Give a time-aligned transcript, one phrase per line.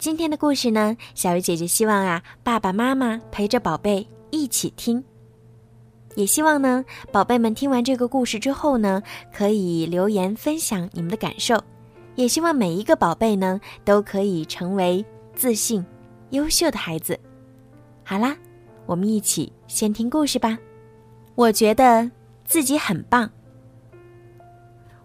[0.00, 5.04] 今天的故事呢，小鱼姐姐希望啊，爸爸妈妈陪着宝贝一起听，
[6.14, 6.82] 也希望呢，
[7.12, 11.62] 宝贝们听完这个故事之后呢，可以留言分享你们的感受，
[12.14, 15.84] 也希望每一个宝贝呢，都可以成为自信、
[16.30, 17.20] 优秀的孩子。
[18.02, 18.34] 好啦，
[18.86, 20.58] 我们一起先听故事吧。
[21.34, 22.10] 我觉得
[22.46, 23.30] 自己很棒，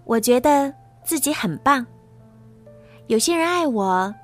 [0.06, 1.86] 我觉得自己很棒。
[3.08, 4.16] 有些人爱我。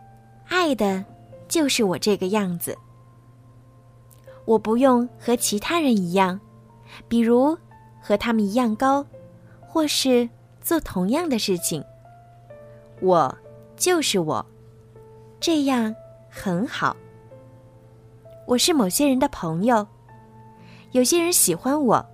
[0.51, 1.03] 爱的，
[1.47, 2.77] 就是我这个样子。
[4.43, 6.37] 我不用和其他人一样，
[7.07, 7.57] 比如
[8.01, 9.05] 和他们一样高，
[9.61, 10.29] 或是
[10.61, 11.81] 做同样的事情。
[12.99, 13.33] 我
[13.77, 14.45] 就是我，
[15.39, 15.95] 这样
[16.29, 16.97] 很好。
[18.45, 19.87] 我是某些人的朋友，
[20.91, 22.05] 有些人喜欢我，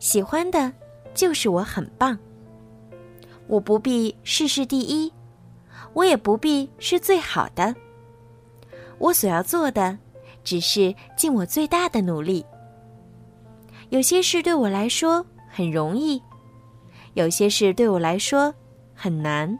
[0.00, 0.72] 喜欢的
[1.14, 2.18] 就是我很棒。
[3.46, 5.12] 我不必事事第一。
[5.92, 7.74] 我也不必是最好的。
[8.98, 9.98] 我所要做的，
[10.44, 12.44] 只是尽我最大的努力。
[13.88, 16.22] 有些事对我来说很容易，
[17.14, 18.54] 有些事对我来说
[18.94, 19.58] 很难。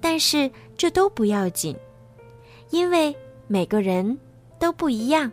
[0.00, 1.76] 但是这都不要紧，
[2.70, 3.14] 因为
[3.46, 4.18] 每个人
[4.58, 5.30] 都不一样。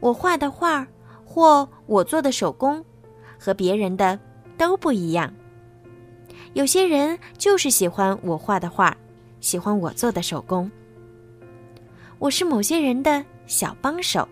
[0.00, 0.84] 我画的画
[1.24, 2.84] 或我做的手工，
[3.38, 4.18] 和别人的
[4.58, 5.32] 都不一样。
[6.54, 8.96] 有些人就是喜欢我画的画，
[9.40, 10.70] 喜欢我做的手工。
[12.18, 14.28] 我是某些人的小帮手，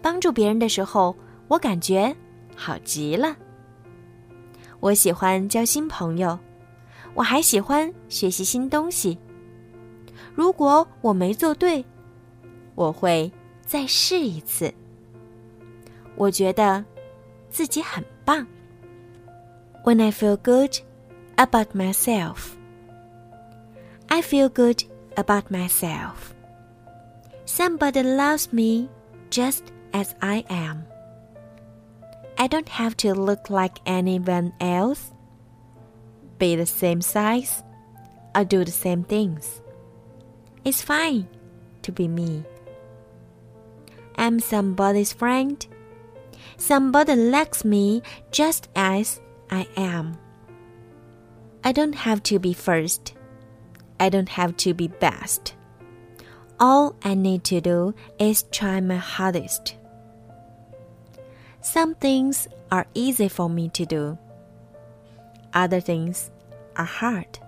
[0.00, 1.14] 帮助别人的时候，
[1.48, 2.14] 我感觉
[2.54, 3.36] 好极了。
[4.80, 6.38] 我喜欢交新朋友，
[7.14, 9.18] 我还喜欢学习新东西。
[10.34, 11.84] 如果我没做对，
[12.76, 13.30] 我会
[13.66, 14.72] 再试一次。
[16.14, 16.84] 我觉得
[17.50, 18.46] 自己很棒。
[19.84, 20.87] When I feel good.
[21.38, 22.56] About myself.
[24.10, 24.82] I feel good
[25.16, 26.34] about myself.
[27.44, 28.90] Somebody loves me
[29.30, 30.84] just as I am.
[32.36, 35.12] I don't have to look like anyone else,
[36.38, 37.62] be the same size,
[38.34, 39.62] or do the same things.
[40.64, 41.28] It's fine
[41.82, 42.44] to be me.
[44.16, 45.64] I'm somebody's friend.
[46.56, 50.18] Somebody likes me just as I am.
[51.68, 53.12] I don't have to be first.
[54.00, 55.54] I don't have to be best.
[56.58, 59.76] All I need to do is try my hardest.
[61.60, 64.16] Some things are easy for me to do.
[65.52, 66.30] Other things
[66.74, 67.38] are hard.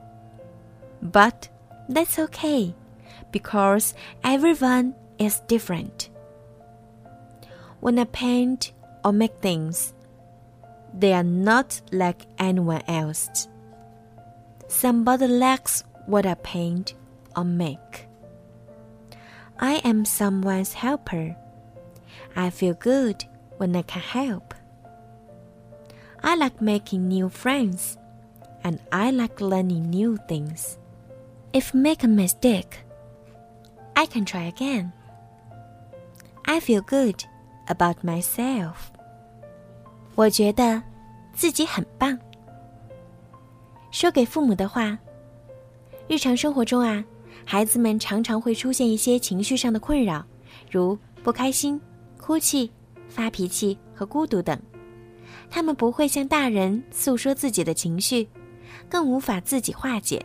[1.00, 1.48] But
[1.88, 2.74] that's okay
[3.32, 6.10] because everyone is different.
[7.80, 8.72] When I paint
[9.02, 9.94] or make things,
[10.92, 13.48] they are not like anyone else.
[14.69, 16.93] Somebody likes what I paint
[17.35, 18.07] or make.
[19.59, 21.35] I am someone's helper.
[22.35, 23.25] I feel good
[23.57, 24.53] when I can help.
[26.23, 27.97] I like making new friends
[28.63, 30.77] and I like learning new things.
[31.53, 32.79] If make a mistake,
[33.95, 34.91] I can try again.
[36.45, 37.23] I feel good
[37.67, 38.91] about myself.
[40.15, 40.81] 我觉得
[41.33, 42.17] 自己很棒。
[43.90, 44.96] 说给父母的话。
[46.08, 47.04] 日常生活中啊，
[47.44, 50.24] 孩子们常常会出现一些情绪上的困扰，
[50.70, 51.80] 如不开心、
[52.18, 52.70] 哭泣、
[53.08, 54.60] 发脾气和孤独等。
[55.48, 58.28] 他们不会向大人诉说自己的情绪，
[58.88, 60.24] 更无法自己化解。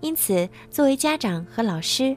[0.00, 2.16] 因此，作为家长和老师，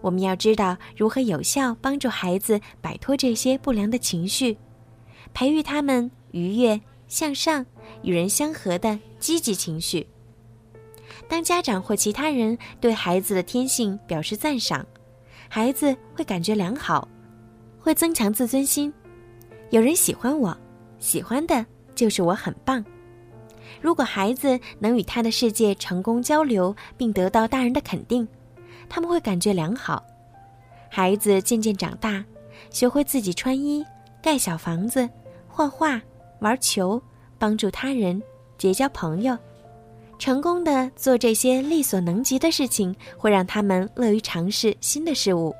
[0.00, 4.56] 我们要知道如何有效帮助孩子摆脱这些不良的情绪，
[5.32, 7.64] 培育他们愉悦、向上、
[8.02, 8.98] 与人相合的。
[9.20, 10.06] 积极情绪。
[11.28, 14.84] 当家长或其他人对孩子的天性表示赞赏，
[15.46, 17.06] 孩子会感觉良好，
[17.78, 18.90] 会增强自尊心。
[19.68, 20.56] 有人喜欢我，
[20.98, 21.64] 喜欢的
[21.94, 22.82] 就是我很棒。
[23.80, 28.26] 如果孩子能与他的世界成功交流，并得到大人的肯定，
[28.88, 30.02] 他们会感觉良好。
[30.88, 32.24] 孩子渐渐长大，
[32.70, 33.84] 学会自己穿衣、
[34.22, 35.06] 盖小房子、
[35.46, 36.00] 画画、
[36.40, 37.00] 玩球，
[37.40, 38.22] 帮助他人。
[38.58, 39.34] 结交朋友，
[40.18, 45.56] 成功的做这些力所能及的事情，会让他们乐于尝试新的事物。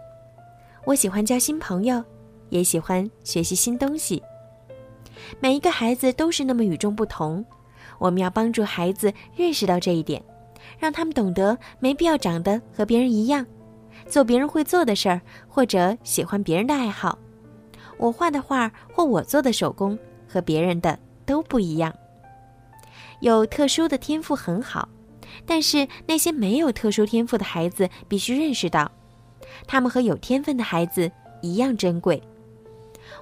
[0.84, 2.04] 我喜欢交新朋友，
[2.50, 4.22] 也喜欢学习新东西。
[5.40, 7.42] 每一个孩子都是那么与众不同，
[7.98, 10.22] 我们要帮助孩子认识到这一点，
[10.78, 13.46] 让他们懂得没必要长得和别人一样，
[14.06, 17.18] 做别人会做的事儿，或者喜欢别人的爱好。
[17.96, 19.98] 我画的画或我做的手工
[20.28, 20.98] 和别人的
[21.30, 21.94] 都不一样。
[23.20, 24.88] 有特殊的天赋很好，
[25.46, 28.90] 但是那些没有特殊天赋的孩子必须认识到，
[29.64, 31.08] 他们和有天分的孩子
[31.40, 32.20] 一样珍贵。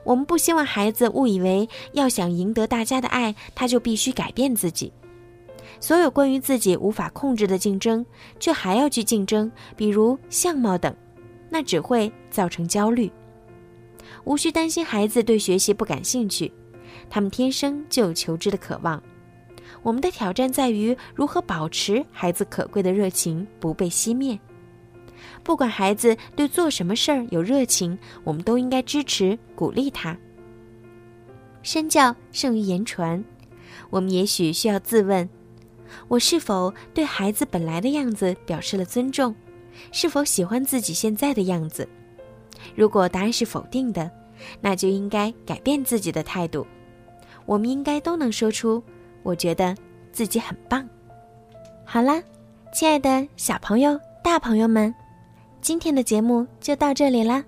[0.05, 4.91] 我们不希望孩子误以为要想赢得大家的爱，他就必须改变自己。
[5.81, 8.07] 所有关于自己无法控制的竞争，
[8.41, 10.97] 却还要去竞争，比如相貌等，
[11.51, 13.13] 那只会造成焦虑。
[14.25, 16.51] 无需担心孩子对学习不感兴趣，
[17.11, 19.03] 他们天生就有求知的渴望。
[19.83, 24.39] 我们的挑战在于如何保持孩子可贵的热情不被熄灭。
[25.43, 30.17] 不管孩子对做什么事儿有热情，我们都应该支持鼓励他。
[31.63, 33.23] 身教胜于言传，
[33.91, 35.29] 我们也许需要自问：
[36.09, 39.35] 我是否对孩子本来的样子表示了尊重？
[39.93, 41.89] 是否喜欢自己现在的样子？
[42.75, 44.11] 如果答案是否定的，
[44.61, 46.67] 那就应该改变自己的态度。
[47.49, 48.83] 我们应该都能说出
[49.25, 49.75] ：“我觉得
[50.13, 50.87] 自己很棒。”
[51.83, 52.23] 好啦，
[52.75, 54.95] 亲爱的小朋友、大朋友们，
[55.63, 57.43] 今天的节目就到这里啦。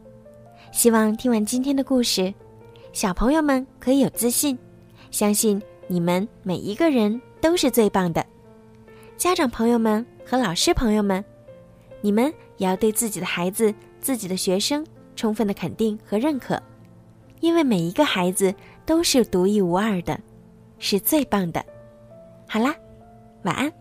[0.73, 2.33] 希望听完今天的故事，
[2.95, 4.59] 小朋友们可以有自信，
[5.11, 8.25] 相信你们每一个人都是最棒的。
[9.19, 11.23] 家长朋友们和老师朋友们，
[12.01, 14.83] 你们也要对自己的孩子、自己的学生。
[15.17, 16.59] 充分的肯定和认可，
[17.41, 18.55] 因为每一个孩子
[18.91, 20.19] 都是独一无二的，
[20.81, 21.65] 是最棒的。
[22.49, 22.75] 好啦，
[23.45, 23.73] 晚安。